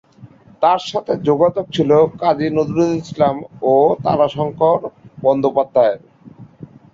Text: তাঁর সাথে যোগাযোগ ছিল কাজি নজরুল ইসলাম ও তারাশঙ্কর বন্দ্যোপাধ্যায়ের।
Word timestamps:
তাঁর 0.61 0.81
সাথে 0.91 1.13
যোগাযোগ 1.27 1.65
ছিল 1.75 1.91
কাজি 2.21 2.47
নজরুল 2.57 2.91
ইসলাম 3.03 3.35
ও 3.63 3.73
তারাশঙ্কর 4.03 4.79
বন্দ্যোপাধ্যায়ের। 5.23 5.99